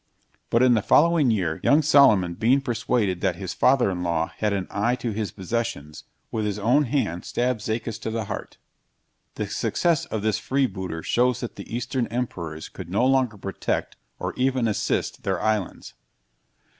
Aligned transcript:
But 0.49 0.63
in 0.63 0.73
the 0.73 0.81
following 0.81 1.29
year, 1.29 1.59
young 1.61 1.83
Soliman 1.83 2.33
being 2.33 2.59
persuaded 2.59 3.21
that 3.21 3.35
his 3.35 3.53
father 3.53 3.91
in 3.91 4.01
law 4.01 4.31
had 4.37 4.51
an 4.51 4.65
eye 4.71 4.95
to 4.95 5.11
his 5.11 5.31
possessions, 5.31 6.05
with 6.31 6.43
his 6.43 6.57
own 6.57 6.85
hand 6.85 7.23
stabbed 7.23 7.61
Zachas 7.61 7.99
to 7.99 8.09
the 8.09 8.25
heart. 8.25 8.57
The 9.35 9.45
success 9.45 10.05
of 10.05 10.23
this 10.23 10.39
freebooter 10.39 11.03
shows 11.03 11.41
that 11.41 11.55
the 11.55 11.71
Eastern 11.71 12.07
emperors 12.07 12.67
could 12.67 12.89
no 12.89 13.05
longer 13.05 13.37
protect, 13.37 13.95
or 14.17 14.33
even 14.37 14.67
assist, 14.67 15.21
their 15.21 15.39
islands. 15.39 15.93